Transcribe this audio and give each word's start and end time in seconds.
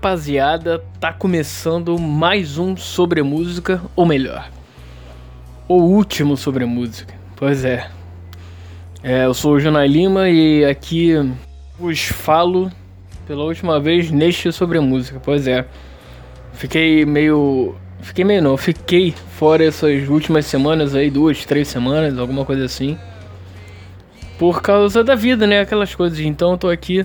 Rapaziada, 0.00 0.82
tá 0.98 1.12
começando 1.12 1.98
mais 1.98 2.56
um 2.56 2.74
sobre 2.74 3.22
música, 3.22 3.82
ou 3.94 4.06
melhor, 4.06 4.50
o 5.68 5.74
último 5.74 6.38
sobre 6.38 6.64
música. 6.64 7.12
Pois 7.36 7.66
é. 7.66 7.86
é 9.02 9.26
eu 9.26 9.34
sou 9.34 9.56
o 9.56 9.60
Jonah 9.60 9.84
Lima 9.84 10.30
e 10.30 10.64
aqui 10.64 11.12
vos 11.78 12.00
falo 12.00 12.72
pela 13.26 13.44
última 13.44 13.78
vez 13.78 14.10
neste 14.10 14.50
sobre 14.50 14.80
música. 14.80 15.20
Pois 15.22 15.46
é. 15.46 15.66
Fiquei 16.54 17.04
meio. 17.04 17.74
Fiquei 18.00 18.24
meio 18.24 18.40
não, 18.40 18.56
fiquei 18.56 19.12
fora 19.32 19.62
essas 19.66 20.08
últimas 20.08 20.46
semanas 20.46 20.94
aí, 20.94 21.10
duas, 21.10 21.44
três 21.44 21.68
semanas, 21.68 22.18
alguma 22.18 22.46
coisa 22.46 22.64
assim. 22.64 22.96
Por 24.38 24.62
causa 24.62 25.04
da 25.04 25.14
vida, 25.14 25.46
né? 25.46 25.60
Aquelas 25.60 25.94
coisas. 25.94 26.20
Então 26.20 26.52
eu 26.52 26.56
tô 26.56 26.70
aqui 26.70 27.04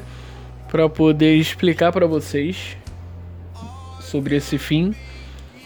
para 0.70 0.88
poder 0.88 1.36
explicar 1.36 1.92
para 1.92 2.08
vocês 2.08 2.78
sobre 4.16 4.38
esse 4.38 4.58
fim 4.58 4.96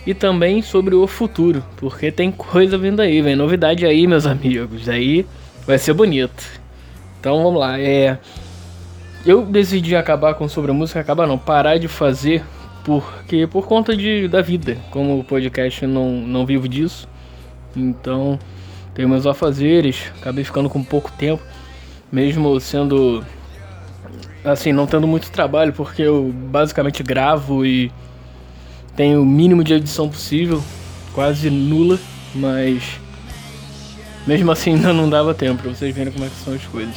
e 0.05 0.13
também 0.13 0.61
sobre 0.61 0.95
o 0.95 1.05
futuro, 1.05 1.63
porque 1.77 2.11
tem 2.11 2.31
coisa 2.31 2.77
vindo 2.77 2.99
aí, 2.99 3.21
vem 3.21 3.35
novidade 3.35 3.85
aí, 3.85 4.07
meus 4.07 4.25
amigos. 4.25 4.89
Aí 4.89 5.25
vai 5.67 5.77
ser 5.77 5.93
bonito. 5.93 6.43
Então 7.19 7.43
vamos 7.43 7.59
lá, 7.59 7.79
é 7.79 8.17
eu 9.25 9.45
decidi 9.45 9.95
acabar 9.95 10.33
com 10.33 10.47
sobre 10.47 10.71
a 10.71 10.73
música, 10.73 10.99
acabar 10.99 11.27
não, 11.27 11.37
parar 11.37 11.77
de 11.77 11.87
fazer 11.87 12.43
porque 12.83 13.45
por 13.45 13.67
conta 13.67 13.95
de 13.95 14.27
da 14.27 14.41
vida, 14.41 14.77
como 14.89 15.19
o 15.19 15.23
podcast 15.23 15.85
não 15.85 16.09
não 16.09 16.45
vivo 16.45 16.67
disso. 16.67 17.07
Então, 17.75 18.39
tenho 18.95 19.07
meus 19.07 19.27
afazeres, 19.27 20.11
acabei 20.19 20.43
ficando 20.43 20.69
com 20.69 20.83
pouco 20.83 21.11
tempo, 21.11 21.43
mesmo 22.11 22.59
sendo 22.59 23.23
assim, 24.43 24.71
não 24.71 24.87
tendo 24.87 25.05
muito 25.05 25.29
trabalho, 25.29 25.73
porque 25.73 26.01
eu 26.01 26.33
basicamente 26.33 27.03
gravo 27.03 27.63
e 27.63 27.91
tenho 28.95 29.21
o 29.21 29.25
mínimo 29.25 29.63
de 29.63 29.73
edição 29.73 30.09
possível, 30.09 30.63
quase 31.13 31.49
nula, 31.49 31.99
mas 32.35 32.83
mesmo 34.27 34.51
assim 34.51 34.75
ainda 34.75 34.93
não 34.93 35.09
dava 35.09 35.33
tempo 35.33 35.63
pra 35.63 35.71
vocês 35.71 35.95
verem 35.95 36.11
como 36.11 36.25
é 36.25 36.29
são 36.43 36.53
as 36.53 36.63
coisas. 36.65 36.95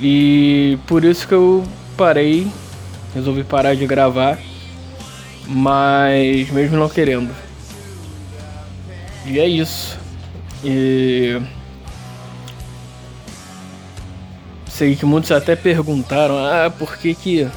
E 0.00 0.78
por 0.86 1.04
isso 1.04 1.26
que 1.26 1.34
eu 1.34 1.64
parei, 1.96 2.46
resolvi 3.14 3.44
parar 3.44 3.74
de 3.74 3.86
gravar, 3.86 4.38
mas 5.46 6.50
mesmo 6.50 6.76
não 6.76 6.88
querendo. 6.88 7.34
E 9.26 9.38
é 9.38 9.48
isso. 9.48 9.98
E 10.62 11.40
Sei 14.74 14.96
que 14.96 15.06
muitos 15.06 15.30
até 15.30 15.54
perguntaram, 15.54 16.36
ah, 16.36 16.68
por 16.68 16.96
que 16.96 17.14
que 17.14 17.48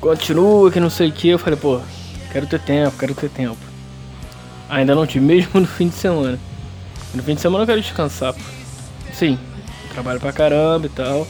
continua, 0.00 0.68
que 0.68 0.80
não 0.80 0.90
sei 0.90 1.10
o 1.10 1.12
que. 1.12 1.28
Eu 1.28 1.38
falei, 1.38 1.56
pô, 1.56 1.80
quero 2.32 2.46
ter 2.46 2.60
tempo, 2.60 2.96
quero 2.98 3.14
ter 3.14 3.28
tempo. 3.28 3.58
Ainda 4.68 4.94
não 4.94 5.06
tive, 5.06 5.24
mesmo 5.26 5.60
no 5.60 5.66
fim 5.66 5.88
de 5.88 5.94
semana. 5.94 6.38
No 7.14 7.22
fim 7.22 7.34
de 7.34 7.40
semana 7.40 7.64
eu 7.64 7.66
quero 7.66 7.80
descansar, 7.80 8.32
pô. 8.32 8.40
Sim, 9.12 9.38
trabalho 9.92 10.18
pra 10.18 10.32
caramba 10.32 10.86
e 10.86 10.90
tal. 10.90 11.28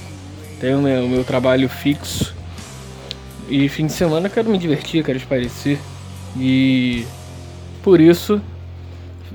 Tenho 0.61 0.79
o 0.79 0.83
meu, 0.83 1.09
meu 1.09 1.25
trabalho 1.25 1.69
fixo. 1.69 2.35
E 3.49 3.69
fim 3.69 3.87
de 3.87 3.93
semana 3.93 4.29
eu 4.29 4.31
quero 4.31 4.49
me 4.49 4.57
divertir, 4.57 5.05
quero 5.05 5.19
esparecer. 5.19 5.79
E 6.37 7.05
por 7.83 8.01
isso 8.01 8.41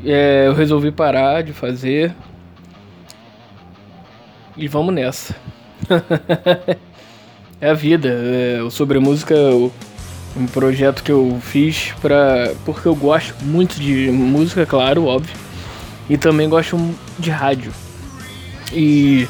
é, 0.06 0.48
eu 0.48 0.54
resolvi 0.54 0.92
parar 0.92 1.44
de 1.44 1.52
fazer 1.52 2.16
e 4.56 4.68
vamos 4.68 4.94
nessa. 4.94 5.36
é 7.60 7.70
a 7.70 7.74
vida. 7.74 8.10
É, 8.10 8.70
Sobre 8.70 9.00
Música 9.00 9.36
um 10.38 10.46
projeto 10.46 11.04
que 11.04 11.12
eu 11.12 11.40
fiz 11.42 11.94
pra, 12.02 12.52
porque 12.66 12.88
eu 12.88 12.96
gosto 12.96 13.34
muito 13.44 13.80
de 13.80 14.10
música, 14.12 14.66
claro, 14.66 15.06
óbvio. 15.06 15.36
E 16.10 16.18
também 16.18 16.48
gosto 16.48 16.78
de 17.20 17.30
rádio. 17.30 17.74
E 18.72 19.28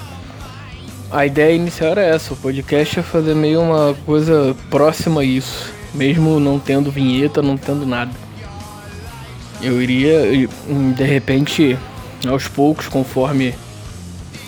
a 1.10 1.26
ideia 1.26 1.56
inicial 1.56 1.92
era 1.92 2.02
essa, 2.02 2.34
o 2.34 2.38
podcast 2.38 3.00
é 3.00 3.04
fazer 3.04 3.34
meio 3.34 3.62
uma 3.62 3.96
coisa 4.06 4.56
próxima 4.70 5.22
a 5.22 5.24
isso. 5.24 5.72
Mesmo 5.94 6.40
não 6.40 6.60
tendo 6.60 6.92
vinheta, 6.92 7.42
não 7.42 7.58
tendo 7.58 7.86
nada. 7.86 8.12
Eu 9.62 9.82
iria, 9.82 10.48
de 10.96 11.04
repente, 11.04 11.78
aos 12.28 12.48
poucos, 12.48 12.88
conforme 12.88 13.56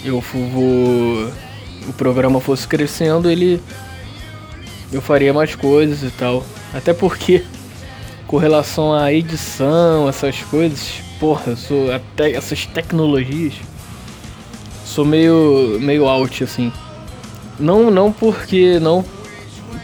eu 0.04 0.22
vou 0.22 1.32
o 1.88 1.94
programa 1.94 2.40
fosse 2.40 2.68
crescendo, 2.68 3.30
ele 3.30 3.62
eu 4.92 5.02
faria 5.02 5.34
mais 5.34 5.56
coisas 5.56 6.04
e 6.04 6.12
tal. 6.12 6.46
Até 6.74 6.94
porque 6.94 7.44
com 8.28 8.38
relação 8.38 8.94
à 8.94 9.12
edição, 9.12 10.08
essas 10.08 10.42
coisas, 10.42 11.02
porra, 11.20 11.44
eu 11.48 11.58
sou 11.58 11.92
até 11.92 12.34
essas 12.34 12.66
tecnologias 12.66 13.56
sou 14.90 15.06
meio 15.06 15.78
meio 15.80 16.08
out 16.08 16.44
assim. 16.44 16.72
Não 17.60 17.92
não 17.92 18.12
porque 18.12 18.80
não 18.80 19.06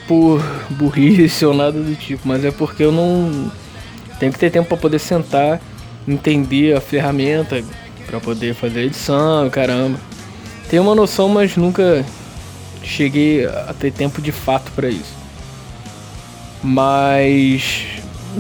por 0.08 0.42
burrice 0.72 1.46
ou 1.48 1.54
nada 1.54 1.80
do 1.80 1.96
tipo, 1.96 2.28
mas 2.28 2.44
é 2.44 2.52
porque 2.52 2.84
eu 2.84 2.92
não 2.92 3.52
tenho 4.20 4.34
que 4.34 4.40
ter 4.40 4.50
tempo 4.50 4.68
para 4.68 4.78
poder 4.78 5.00
sentar, 5.00 5.62
entender 6.08 6.76
a 6.76 6.82
ferramenta, 6.82 7.64
para 8.08 8.20
poder 8.20 8.56
fazer 8.56 8.86
edição, 8.86 9.50
caramba. 9.50 10.00
Tenho 10.70 10.82
uma 10.82 10.96
noção, 10.96 11.30
mas 11.30 11.56
nunca 11.56 12.04
cheguei 12.86 13.46
a 13.46 13.74
ter 13.78 13.92
tempo 13.92 14.22
de 14.22 14.32
fato 14.32 14.72
para 14.72 14.90
isso. 14.90 15.14
Mas 16.64 17.86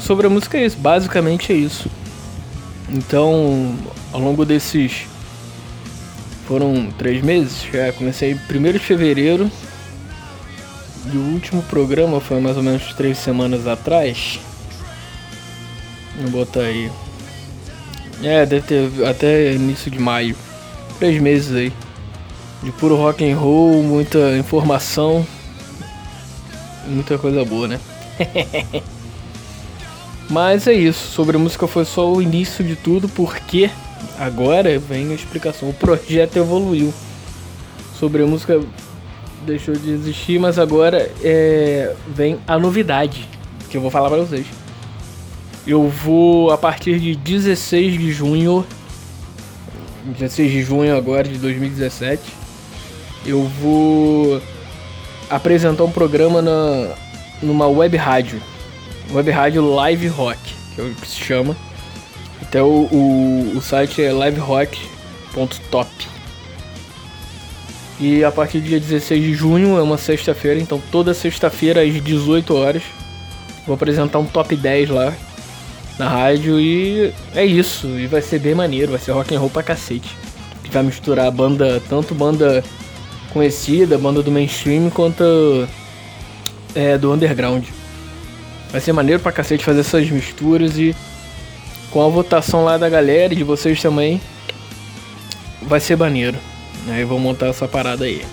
sobre 0.02 0.28
a 0.28 0.30
música 0.30 0.58
é 0.58 0.66
isso, 0.66 0.78
basicamente 0.78 1.52
é 1.52 1.56
isso. 1.56 1.90
Então, 2.90 3.76
ao 4.12 4.20
longo 4.20 4.46
desses 4.46 5.06
foram 6.48 6.92
três 6.98 7.24
meses, 7.24 7.66
já 7.72 7.92
comecei 7.94 8.34
1 8.34 8.72
de 8.72 8.80
fevereiro 8.80 9.50
e 11.12 11.18
o 11.18 11.22
último 11.34 11.64
programa 11.64 12.20
foi 12.22 12.40
mais 12.40 12.58
ou 12.58 12.64
menos 12.64 12.94
três 12.94 13.18
semanas 13.18 13.68
atrás. 13.68 14.40
Vou 16.22 16.46
botar 16.46 16.62
aí 16.62 16.90
é, 18.24 18.46
deve 18.46 18.66
ter 18.66 19.06
até 19.06 19.54
início 19.54 19.92
de 19.92 20.00
maio. 20.00 20.36
Três 21.00 21.22
meses 21.22 21.56
aí. 21.56 21.74
De 22.64 22.72
puro 22.72 22.96
rock 22.96 23.24
and 23.30 23.38
roll, 23.38 23.84
muita 23.84 24.38
informação. 24.38 25.26
Muita 26.88 27.18
coisa 27.18 27.44
boa, 27.46 27.68
né? 27.68 27.80
Mas 30.30 30.68
é 30.68 30.74
isso. 30.74 31.12
Sobre 31.12 31.38
música 31.38 31.68
foi 31.68 31.86
só 31.86 32.12
o 32.12 32.22
início 32.22 32.64
de 32.64 32.76
tudo, 32.76 33.08
porque 33.10 33.70
agora 34.18 34.78
vem 34.80 35.12
a 35.12 35.16
explicação. 35.16 35.70
O 35.70 35.74
projeto 35.74 36.38
evoluiu. 36.38 36.94
Sobre 38.00 38.24
a 38.24 38.26
música 38.28 38.60
deixou 39.46 39.76
de 39.76 39.92
existir, 39.92 40.40
mas 40.40 40.58
agora 40.58 41.12
é, 41.24 41.96
vem 42.08 42.40
a 42.48 42.58
novidade 42.58 43.28
que 43.70 43.78
eu 43.78 43.82
vou 43.82 43.92
falar 43.92 44.10
para 44.10 44.20
vocês. 44.20 44.46
Eu 45.66 45.88
vou 45.88 46.52
a 46.52 46.58
partir 46.58 47.00
de 47.00 47.16
16 47.16 47.98
de 47.98 48.12
junho, 48.12 48.66
16 50.06 50.52
de 50.52 50.62
junho 50.62 50.96
agora 50.96 51.24
de 51.28 51.38
2017, 51.38 52.22
eu 53.26 53.44
vou 53.44 54.42
apresentar 55.30 55.84
um 55.84 55.92
programa 55.92 56.42
na 56.42 56.96
numa 57.42 57.68
web 57.68 57.96
rádio, 57.98 58.42
web 59.12 59.30
rádio 59.30 59.74
Live 59.74 60.08
Rock, 60.08 60.40
que 60.74 60.82
é 60.82 60.84
o 60.84 60.94
que 60.96 61.08
se 61.08 61.18
chama. 61.18 61.56
Até 62.42 62.62
o, 62.62 62.88
o, 62.92 63.54
o 63.56 63.62
site 63.62 64.02
é 64.02 64.12
liverock.top. 64.12 65.90
E 68.00 68.24
a 68.24 68.32
partir 68.32 68.60
do 68.60 68.68
dia 68.68 68.80
16 68.80 69.24
de 69.24 69.34
junho, 69.34 69.78
é 69.78 69.82
uma 69.82 69.98
sexta-feira, 69.98 70.60
então 70.60 70.82
toda 70.92 71.14
sexta-feira 71.14 71.82
às 71.82 71.94
18 71.94 72.54
horas, 72.54 72.84
vou 73.66 73.74
apresentar 73.74 74.20
um 74.20 74.26
top 74.26 74.56
10 74.56 74.90
lá 74.90 75.14
na 75.98 76.10
rádio 76.10 76.60
e 76.60 77.14
é 77.34 77.46
isso. 77.46 77.88
E 77.88 78.06
vai 78.08 78.22
ser 78.22 78.40
bem 78.40 78.54
maneiro, 78.54 78.92
vai 78.92 79.00
ser 79.00 79.12
rock 79.12 79.34
and 79.34 79.40
roll 79.40 79.50
pra 79.50 79.64
cacete. 79.64 80.16
Que 80.64 80.70
vai 80.70 80.84
misturar 80.84 81.32
banda, 81.32 81.82
tanto 81.88 82.14
banda 82.14 82.64
conhecida, 83.36 83.98
banda 83.98 84.24
do 84.24 84.32
mainstream, 84.32 84.90
quanto 84.90 85.68
é, 86.74 86.98
do 86.98 87.12
underground. 87.12 87.66
Vai 88.72 88.80
ser 88.80 88.94
maneiro 88.94 89.22
pra 89.22 89.34
cacete 89.34 89.66
fazer 89.66 89.82
essas 89.82 90.10
misturas 90.10 90.78
e 90.80 90.96
com 91.92 92.02
a 92.02 92.08
votação 92.08 92.64
lá 92.64 92.78
da 92.78 92.88
galera 92.88 93.34
e 93.34 93.36
de 93.36 93.44
vocês 93.44 93.82
também, 93.82 94.22
vai 95.62 95.82
ser 95.82 95.98
maneiro. 95.98 96.38
Aí 96.88 97.04
vou 97.04 97.20
montar 97.20 97.48
essa 97.48 97.68
parada 97.68 98.06
aí. 98.06 98.26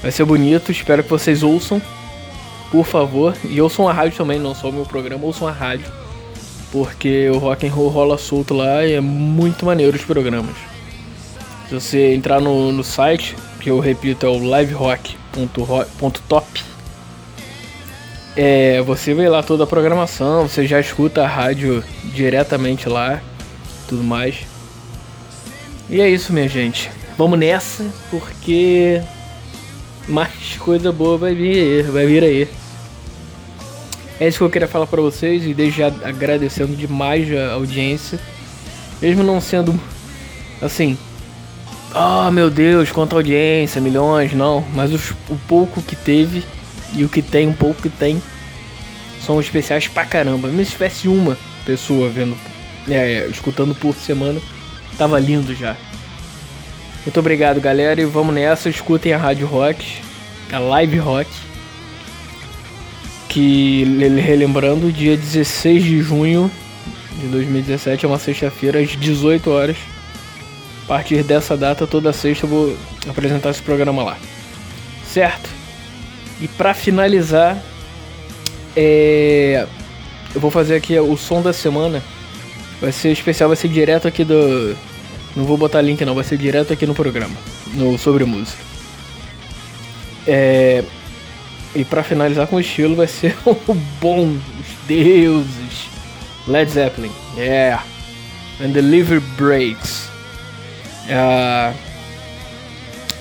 Vai 0.00 0.12
ser 0.12 0.24
bonito, 0.24 0.70
espero 0.70 1.02
que 1.02 1.10
vocês 1.10 1.42
ouçam, 1.42 1.82
por 2.70 2.86
favor. 2.86 3.36
E 3.42 3.60
ouçam 3.60 3.88
a 3.88 3.92
rádio 3.92 4.16
também, 4.16 4.38
não 4.38 4.54
só 4.54 4.68
o 4.68 4.72
meu 4.72 4.86
programa, 4.86 5.24
ouçam 5.24 5.48
a 5.48 5.52
rádio 5.52 6.00
porque 6.72 7.28
o 7.30 7.38
rock 7.38 7.66
and 7.66 7.72
roll 7.72 7.88
rola 7.88 8.16
solto 8.16 8.54
lá 8.54 8.86
e 8.86 8.92
é 8.92 9.00
muito 9.00 9.66
maneiro 9.66 9.96
os 9.96 10.04
programas. 10.04 10.54
Se 11.68 11.74
você 11.74 12.14
entrar 12.14 12.40
no, 12.40 12.70
no 12.70 12.84
site, 12.84 13.36
que 13.60 13.70
eu 13.70 13.78
repito 13.78 14.26
é 14.26 14.28
o 14.28 14.38
liverock.top, 14.58 15.04
É, 18.36 18.80
você 18.82 19.12
vê 19.12 19.28
lá 19.28 19.42
toda 19.42 19.64
a 19.64 19.66
programação, 19.66 20.48
você 20.48 20.66
já 20.66 20.80
escuta 20.80 21.22
a 21.22 21.26
rádio 21.26 21.84
diretamente 22.04 22.88
lá, 22.88 23.20
tudo 23.86 24.02
mais. 24.02 24.36
E 25.88 26.00
é 26.00 26.08
isso, 26.08 26.32
minha 26.32 26.48
gente. 26.48 26.90
Vamos 27.18 27.38
nessa, 27.38 27.84
porque 28.10 29.02
mais 30.08 30.56
coisa 30.58 30.90
boa 30.90 31.18
vai 31.18 31.34
vir, 31.34 31.82
vai 31.90 32.06
vir 32.06 32.24
aí. 32.24 32.48
É 34.18 34.28
isso 34.28 34.38
que 34.38 34.44
eu 34.44 34.50
queria 34.50 34.68
falar 34.68 34.86
para 34.86 35.00
vocês 35.00 35.44
e 35.44 35.52
desde 35.52 35.78
já 35.78 35.88
agradecendo 36.04 36.76
demais 36.76 37.32
a 37.34 37.52
audiência. 37.52 38.18
Mesmo 39.02 39.22
não 39.22 39.40
sendo 39.40 39.78
assim, 40.62 40.96
oh 41.94 42.30
meu 42.30 42.50
Deus, 42.50 42.90
quanta 42.90 43.16
audiência, 43.16 43.80
milhões, 43.80 44.32
não. 44.32 44.64
Mas 44.74 44.92
os, 44.92 45.10
o 45.28 45.36
pouco 45.48 45.82
que 45.82 45.96
teve 45.96 46.44
e 46.94 47.04
o 47.04 47.08
que 47.08 47.22
tem, 47.22 47.48
um 47.48 47.52
pouco 47.52 47.82
que 47.82 47.88
tem, 47.88 48.22
são 49.24 49.40
especiais 49.40 49.88
pra 49.88 50.04
caramba. 50.04 50.48
Mesmo 50.48 50.64
se 50.64 50.72
tivesse 50.72 51.08
uma 51.08 51.36
pessoa 51.64 52.08
vendo, 52.08 52.36
é, 52.88 53.26
escutando 53.30 53.74
por 53.74 53.94
semana, 53.94 54.40
tava 54.96 55.18
lindo 55.18 55.54
já. 55.54 55.76
Muito 57.04 57.18
obrigado, 57.18 57.60
galera, 57.60 58.00
e 58.00 58.04
vamos 58.04 58.34
nessa. 58.34 58.68
Escutem 58.68 59.12
a 59.12 59.18
Rádio 59.18 59.46
Rock, 59.46 59.84
a 60.52 60.58
Live 60.58 60.98
Rock 60.98 61.30
que 63.30 63.84
relembrando, 64.20 64.90
dia 64.90 65.16
16 65.16 65.84
de 65.84 66.02
junho 66.02 66.50
de 67.20 67.28
2017 67.28 68.04
é 68.04 68.08
uma 68.08 68.18
sexta-feira 68.18 68.80
às 68.80 68.90
18 68.90 69.48
horas. 69.50 69.76
Partir 70.90 71.22
dessa 71.22 71.56
data, 71.56 71.86
toda 71.86 72.12
sexta 72.12 72.46
eu 72.46 72.50
vou 72.50 72.76
apresentar 73.08 73.50
esse 73.50 73.62
programa 73.62 74.02
lá. 74.02 74.18
Certo? 75.06 75.48
E 76.40 76.48
para 76.48 76.74
finalizar, 76.74 77.56
é... 78.76 79.68
eu 80.34 80.40
vou 80.40 80.50
fazer 80.50 80.74
aqui 80.74 80.98
o 80.98 81.16
som 81.16 81.42
da 81.42 81.52
semana. 81.52 82.02
Vai 82.80 82.90
ser 82.90 83.12
especial, 83.12 83.48
vai 83.48 83.56
ser 83.56 83.68
direto 83.68 84.08
aqui 84.08 84.24
do. 84.24 84.76
Não 85.36 85.44
vou 85.44 85.56
botar 85.56 85.80
link 85.80 86.04
não, 86.04 86.12
vai 86.12 86.24
ser 86.24 86.36
direto 86.36 86.72
aqui 86.72 86.84
no 86.86 86.94
programa, 86.96 87.36
no 87.72 87.96
sobre 87.96 88.24
música. 88.24 88.58
É, 90.26 90.82
e 91.72 91.84
para 91.84 92.02
finalizar 92.02 92.48
com 92.48 92.56
o 92.56 92.60
estilo 92.60 92.96
vai 92.96 93.06
ser 93.06 93.36
o 93.46 93.74
bom, 94.00 94.26
os 94.26 94.88
deuses. 94.88 95.88
Led 96.48 96.68
Zeppelin, 96.68 97.12
yeah. 97.36 97.84
And 98.60 98.72
the 98.72 98.80
Liver 98.80 99.20
Breaks. 99.38 100.09
A, 101.10 101.72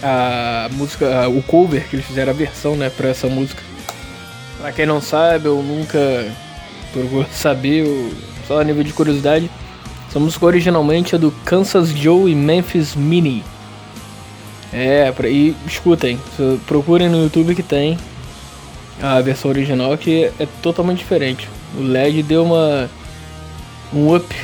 a 0.03 0.69
música, 0.71 1.27
o 1.29 1.41
cover 1.43 1.87
que 1.87 1.95
eles 1.95 2.05
fizeram, 2.05 2.31
a 2.31 2.35
versão, 2.35 2.75
né, 2.75 2.89
pra 2.89 3.09
essa 3.09 3.27
música. 3.27 3.61
Pra 4.59 4.71
quem 4.71 4.85
não 4.85 5.01
sabe, 5.01 5.45
eu 5.45 5.61
nunca 5.63 5.99
procuro 6.91 7.27
saber, 7.31 7.85
só 8.47 8.59
a 8.59 8.63
nível 8.63 8.83
de 8.83 8.93
curiosidade. 8.93 9.49
Essa 10.09 10.19
música 10.19 10.45
originalmente 10.45 11.15
é 11.15 11.17
do 11.17 11.31
Kansas 11.45 11.89
Joe 11.89 12.31
e 12.31 12.35
Memphis 12.35 12.95
Mini. 12.95 13.43
É, 14.71 15.11
e 15.23 15.55
escutem, 15.65 16.19
procurem 16.67 17.09
no 17.09 17.23
YouTube 17.23 17.55
que 17.55 17.63
tem 17.63 17.97
a 19.01 19.19
versão 19.21 19.49
original 19.49 19.97
que 19.97 20.31
é 20.39 20.47
totalmente 20.61 20.99
diferente. 20.99 21.49
O 21.77 21.81
LED 21.81 22.23
deu 22.23 22.43
uma 22.43 22.89
um 23.93 24.15
up 24.15 24.35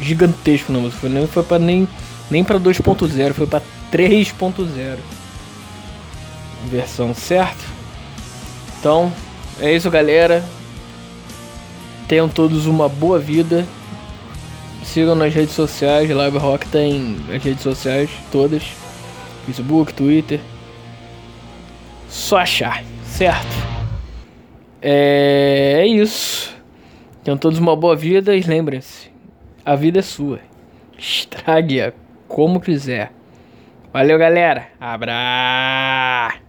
gigantesco 0.00 0.72
na 0.72 0.80
música, 0.80 1.08
não 1.08 1.28
foi 1.28 1.42
para 1.44 1.58
nem 1.58 1.88
nem 2.30 2.42
para 2.42 2.58
2.0, 2.58 3.32
foi 3.32 3.46
para 3.46 3.62
3.0. 3.92 4.98
Versão 6.66 7.14
certo? 7.14 7.64
Então, 8.78 9.12
é 9.60 9.74
isso, 9.74 9.90
galera. 9.90 10.44
Tenham 12.08 12.28
todos 12.28 12.66
uma 12.66 12.88
boa 12.88 13.18
vida. 13.18 13.66
Sigam 14.82 15.14
nas 15.14 15.32
redes 15.34 15.54
sociais, 15.54 16.10
Live 16.10 16.38
Rock 16.38 16.68
tem 16.68 17.16
as 17.34 17.42
redes 17.42 17.62
sociais 17.62 18.10
todas. 18.30 18.62
Facebook, 19.46 19.92
Twitter. 19.92 20.40
Só 22.08 22.38
achar, 22.38 22.84
certo? 23.04 23.46
É, 24.80 25.76
é 25.78 25.86
isso. 25.86 26.54
Tenham 27.22 27.38
todos 27.38 27.58
uma 27.58 27.74
boa 27.74 27.96
vida 27.96 28.36
e 28.36 28.40
lembrem-se: 28.42 29.10
a 29.64 29.74
vida 29.74 30.00
é 30.00 30.02
sua. 30.02 30.40
Estrague-a 30.98 32.03
como 32.34 32.60
quiser. 32.60 33.12
Valeu, 33.92 34.18
galera. 34.18 34.70
Abraço. 34.80 36.43